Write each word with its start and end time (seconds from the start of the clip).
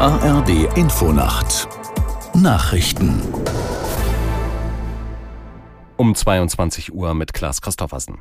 ARD 0.00 0.76
Infonacht 0.76 1.66
Nachrichten 2.32 3.20
um 5.96 6.14
22 6.14 6.94
Uhr 6.94 7.14
mit 7.14 7.32
Klaas 7.32 7.60
Christoffersen. 7.60 8.18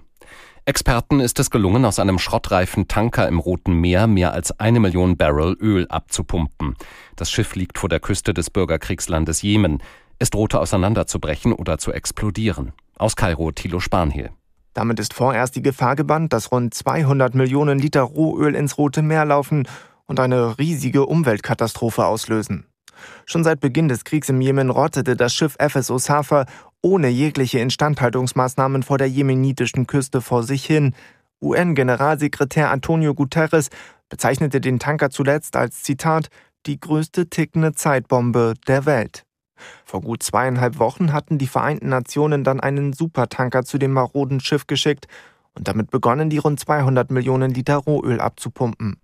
Experten 0.65 1.19
ist 1.19 1.37
es 1.37 1.51
gelungen, 1.51 1.85
aus 1.85 1.99
einem 1.99 2.17
schrottreifen 2.17 2.87
Tanker 2.87 3.27
im 3.27 3.37
Roten 3.37 3.73
Meer 3.73 4.07
mehr 4.07 4.33
als 4.33 4.59
eine 4.59 4.79
Million 4.79 5.17
Barrel 5.17 5.55
Öl 5.61 5.85
abzupumpen. 5.87 6.73
Das 7.15 7.29
Schiff 7.29 7.53
liegt 7.53 7.77
vor 7.77 7.89
der 7.89 7.99
Küste 7.99 8.33
des 8.33 8.49
Bürgerkriegslandes 8.49 9.43
Jemen. 9.43 9.77
Es 10.17 10.31
drohte 10.31 10.59
auseinanderzubrechen 10.59 11.53
oder 11.53 11.77
zu 11.77 11.93
explodieren. 11.93 12.73
Aus 12.97 13.15
Kairo 13.15 13.51
Thilo 13.51 13.79
Spanhiel. 13.79 14.31
Damit 14.73 14.99
ist 14.99 15.13
vorerst 15.13 15.55
die 15.55 15.61
Gefahr 15.61 15.95
gebannt, 15.95 16.33
dass 16.33 16.51
rund 16.51 16.73
200 16.73 17.35
Millionen 17.35 17.77
Liter 17.77 18.01
Rohöl 18.01 18.55
ins 18.55 18.79
Rote 18.79 19.03
Meer 19.03 19.25
laufen 19.25 19.67
und 20.07 20.19
eine 20.19 20.57
riesige 20.57 21.05
Umweltkatastrophe 21.05 22.05
auslösen. 22.05 22.65
Schon 23.25 23.43
seit 23.43 23.59
Beginn 23.59 23.87
des 23.87 24.03
Kriegs 24.03 24.29
im 24.29 24.41
Jemen 24.41 24.69
rottete 24.69 25.15
das 25.15 25.33
Schiff 25.33 25.55
FSO 25.59 25.97
Safa 25.97 26.45
ohne 26.81 27.09
jegliche 27.09 27.59
Instandhaltungsmaßnahmen 27.59 28.83
vor 28.83 28.97
der 28.97 29.07
jemenitischen 29.07 29.87
Küste 29.87 30.21
vor 30.21 30.43
sich 30.43 30.65
hin. 30.65 30.95
UN-Generalsekretär 31.41 32.71
Antonio 32.71 33.13
Guterres 33.13 33.69
bezeichnete 34.09 34.61
den 34.61 34.79
Tanker 34.79 35.09
zuletzt 35.09 35.55
als 35.55 35.83
Zitat 35.83 36.29
die 36.65 36.79
größte 36.79 37.29
tickende 37.29 37.73
Zeitbombe 37.73 38.55
der 38.67 38.85
Welt. 38.85 39.23
Vor 39.85 40.01
gut 40.01 40.23
zweieinhalb 40.23 40.79
Wochen 40.79 41.13
hatten 41.13 41.37
die 41.37 41.47
Vereinten 41.47 41.89
Nationen 41.89 42.43
dann 42.43 42.59
einen 42.59 42.93
Supertanker 42.93 43.63
zu 43.63 43.77
dem 43.77 43.91
maroden 43.91 44.39
Schiff 44.39 44.67
geschickt 44.67 45.07
und 45.53 45.67
damit 45.67 45.89
begonnen, 45.89 46.29
die 46.29 46.37
rund 46.37 46.59
200 46.59 47.09
Millionen 47.09 47.53
Liter 47.53 47.77
Rohöl 47.77 48.19
abzupumpen. 48.19 48.97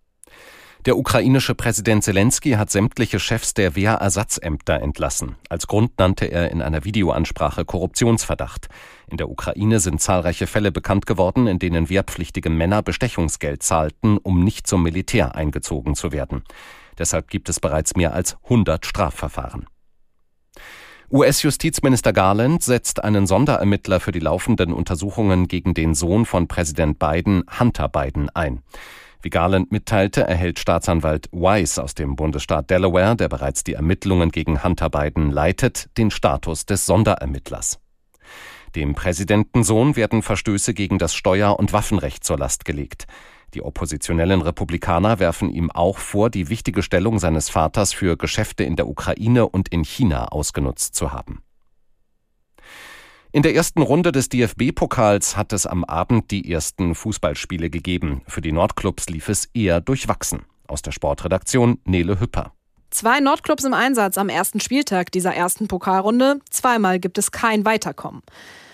Der 0.85 0.97
ukrainische 0.97 1.55
Präsident 1.55 2.03
Zelensky 2.03 2.51
hat 2.51 2.69
sämtliche 2.69 3.17
Chefs 3.17 3.53
der 3.53 3.77
Wehrersatzämter 3.77 4.81
entlassen. 4.81 5.37
Als 5.47 5.67
Grund 5.67 5.97
nannte 5.97 6.25
er 6.25 6.51
in 6.51 6.61
einer 6.61 6.83
Videoansprache 6.83 7.63
Korruptionsverdacht. 7.63 8.67
In 9.09 9.15
der 9.15 9.29
Ukraine 9.29 9.79
sind 9.79 10.01
zahlreiche 10.01 10.45
Fälle 10.45 10.73
bekannt 10.73 11.05
geworden, 11.05 11.47
in 11.47 11.57
denen 11.57 11.89
wehrpflichtige 11.89 12.49
Männer 12.49 12.81
Bestechungsgeld 12.81 13.63
zahlten, 13.63 14.17
um 14.17 14.43
nicht 14.43 14.67
zum 14.67 14.83
Militär 14.83 15.35
eingezogen 15.35 15.95
zu 15.95 16.11
werden. 16.11 16.43
Deshalb 16.97 17.29
gibt 17.29 17.47
es 17.47 17.61
bereits 17.61 17.95
mehr 17.95 18.13
als 18.13 18.35
100 18.43 18.85
Strafverfahren. 18.85 19.67
US-Justizminister 21.09 22.11
Garland 22.11 22.61
setzt 22.61 23.01
einen 23.01 23.25
Sonderermittler 23.25 24.01
für 24.01 24.11
die 24.11 24.19
laufenden 24.19 24.73
Untersuchungen 24.73 25.47
gegen 25.47 25.75
den 25.75 25.95
Sohn 25.95 26.25
von 26.25 26.49
Präsident 26.49 26.99
Biden, 26.99 27.43
Hunter 27.57 27.87
Biden, 27.87 28.29
ein. 28.31 28.63
Wie 29.23 29.29
Garland 29.29 29.71
mitteilte, 29.71 30.21
erhält 30.27 30.59
Staatsanwalt 30.59 31.29
Weiss 31.31 31.79
aus 31.79 31.95
dem 31.95 32.17
Bundesstaat 32.17 32.69
Delaware, 32.69 33.15
der 33.15 33.29
bereits 33.29 33.63
die 33.63 33.71
Ermittlungen 33.71 34.31
gegen 34.31 34.65
Hunter 34.65 34.89
Biden 34.89 35.31
leitet, 35.31 35.89
den 35.97 36.11
Status 36.11 36.65
des 36.65 36.85
Sonderermittlers. 36.85 37.79
Dem 38.75 38.95
Präsidentensohn 38.95 39.95
werden 39.95 40.23
Verstöße 40.23 40.73
gegen 40.73 40.99
das 40.99 41.15
Steuer- 41.15 41.57
und 41.57 41.71
Waffenrecht 41.71 42.25
zur 42.25 42.37
Last 42.37 42.65
gelegt. 42.65 43.07
Die 43.53 43.61
oppositionellen 43.61 44.41
Republikaner 44.41 45.19
werfen 45.19 45.49
ihm 45.49 45.71
auch 45.71 45.99
vor, 45.99 46.29
die 46.29 46.49
wichtige 46.49 46.83
Stellung 46.83 47.17
seines 47.17 47.49
Vaters 47.49 47.93
für 47.93 48.17
Geschäfte 48.17 48.65
in 48.65 48.75
der 48.75 48.89
Ukraine 48.89 49.47
und 49.47 49.69
in 49.69 49.85
China 49.85 50.25
ausgenutzt 50.25 50.95
zu 50.95 51.13
haben. 51.13 51.42
In 53.35 53.41
der 53.41 53.55
ersten 53.55 53.81
Runde 53.81 54.11
des 54.11 54.29
DFB-Pokals 54.29 55.35
hat 55.35 55.53
es 55.53 55.65
am 55.65 55.83
Abend 55.85 56.29
die 56.29 56.51
ersten 56.51 56.93
Fußballspiele 56.93 57.71
gegeben. 57.71 58.21
Für 58.27 58.41
die 58.41 58.51
Nordclubs 58.51 59.09
lief 59.09 59.27
es 59.27 59.45
eher 59.55 59.81
durchwachsen. 59.81 60.45
Aus 60.67 60.83
der 60.83 60.91
Sportredaktion 60.91 61.79
Nele 61.83 62.19
Hüpper. 62.19 62.53
Zwei 62.91 63.21
Nordclubs 63.21 63.63
im 63.63 63.73
Einsatz 63.73 64.19
am 64.19 64.29
ersten 64.29 64.59
Spieltag 64.59 65.11
dieser 65.11 65.33
ersten 65.33 65.67
Pokalrunde. 65.67 66.41
Zweimal 66.51 66.99
gibt 66.99 67.17
es 67.17 67.31
kein 67.31 67.65
Weiterkommen. 67.65 68.21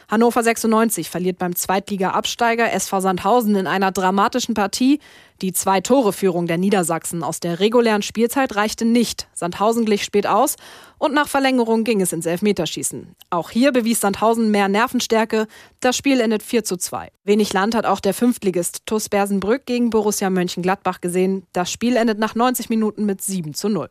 Hannover 0.09 0.42
96 0.42 1.08
verliert 1.08 1.38
beim 1.38 1.56
Zweitliga-Absteiger 1.56 2.74
SV 2.74 3.00
Sandhausen 3.00 3.56
in 3.56 3.68
einer 3.68 3.92
dramatischen 3.92 4.56
Partie. 4.56 5.00
Die 5.44 5.53
Zwei-Tore-Führung 5.53 6.47
der 6.47 6.58
Niedersachsen 6.58 7.22
aus 7.22 7.40
der 7.40 7.59
regulären 7.59 8.02
Spielzeit 8.02 8.56
reichte 8.56 8.86
nicht. 8.86 9.28
Sandhausen 9.36 9.86
glich 9.86 10.03
spät 10.03 10.25
aus 10.25 10.56
und 10.98 11.14
nach 11.14 11.28
Verlängerung 11.28 11.84
ging 11.84 12.02
es 12.02 12.12
ins 12.12 12.25
Elfmeterschießen. 12.25 13.16
Auch 13.30 13.52
hier 13.52 13.72
bewies 13.72 14.02
Sandhausen 14.02 14.50
mehr 14.50 14.68
Nervenstärke. 14.68 15.46
Das 15.80 15.96
Spiel 15.96 16.22
endet 16.22 16.42
4 16.42 16.64
zu 16.64 16.78
2. 16.78 17.09
Wenig 17.24 17.53
Land 17.53 17.75
hat 17.75 17.86
auch 17.86 18.00
der 18.00 18.16
Fünftligist 18.16 18.88
TuS 18.88 19.09
Bersenbrück 19.09 19.68
gegen 19.68 19.92
Borussia 19.92 20.31
Mönchengladbach 20.31 21.02
gesehen. 21.02 21.44
Das 21.53 21.72
Spiel 21.72 21.96
endet 21.96 22.18
nach 22.18 22.34
90 22.34 22.69
Minuten 22.69 23.06
mit 23.06 23.22
7 23.22 23.53
zu 23.53 23.69
0 23.69 23.90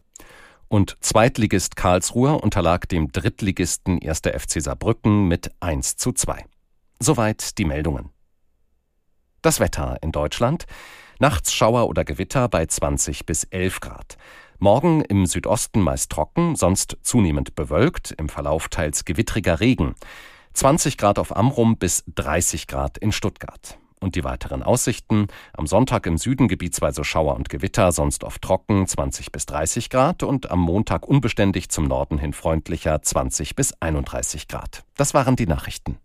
und 0.68 0.96
Zweitligist 1.00 1.76
Karlsruhe 1.76 2.38
unterlag 2.38 2.88
dem 2.88 3.10
Drittligisten 3.10 4.00
1. 4.02 4.20
FC 4.20 4.62
Saarbrücken 4.62 5.26
mit 5.26 5.50
1 5.60 5.96
zu 5.96 6.12
2. 6.12 6.44
Soweit 7.00 7.58
die 7.58 7.64
Meldungen. 7.64 8.10
Das 9.42 9.60
Wetter 9.60 9.98
in 10.02 10.12
Deutschland. 10.12 10.66
Nachts 11.20 11.52
Schauer 11.52 11.88
oder 11.88 12.04
Gewitter 12.04 12.48
bei 12.48 12.66
20 12.66 13.26
bis 13.26 13.44
11 13.44 13.80
Grad. 13.80 14.16
Morgen 14.58 15.02
im 15.02 15.26
Südosten 15.26 15.80
meist 15.80 16.10
trocken, 16.10 16.56
sonst 16.56 16.96
zunehmend 17.02 17.54
bewölkt, 17.54 18.12
im 18.12 18.28
Verlauf 18.28 18.68
teils 18.68 19.04
gewittriger 19.04 19.60
Regen. 19.60 19.94
20 20.54 20.98
Grad 20.98 21.18
auf 21.18 21.36
Amrum 21.36 21.76
bis 21.76 22.04
30 22.14 22.66
Grad 22.66 22.98
in 22.98 23.12
Stuttgart. 23.12 23.78
Und 24.00 24.14
die 24.14 24.24
weiteren 24.24 24.62
Aussichten. 24.62 25.26
Am 25.52 25.66
Sonntag 25.66 26.06
im 26.06 26.18
Süden 26.18 26.48
gebietsweise 26.48 27.04
Schauer 27.04 27.34
und 27.36 27.48
Gewitter, 27.48 27.92
sonst 27.92 28.24
oft 28.24 28.40
trocken 28.42 28.86
20 28.86 29.32
bis 29.32 29.46
30 29.46 29.90
Grad 29.90 30.22
und 30.22 30.50
am 30.50 30.60
Montag 30.60 31.06
unbeständig 31.06 31.68
zum 31.68 31.84
Norden 31.84 32.18
hin 32.18 32.32
freundlicher 32.32 33.02
20 33.02 33.56
bis 33.56 33.74
31 33.80 34.48
Grad. 34.48 34.84
Das 34.96 35.14
waren 35.14 35.36
die 35.36 35.46
Nachrichten. 35.46 35.98